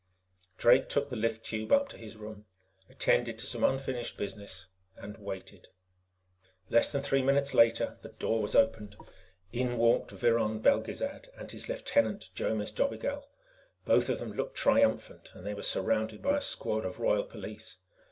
[0.57, 2.45] Drake took the lift tube up to his room,
[2.89, 4.65] attended to some unfinished business,
[4.97, 5.67] and waited.
[6.71, 8.95] Less than three minutes later, the door was opened.
[9.51, 13.25] In walked Viron Belgezad and his lieutenant, Jomis Dobigel.
[13.85, 17.77] Both of them looked triumphant, and they were surrounded by a squad of Royal Police.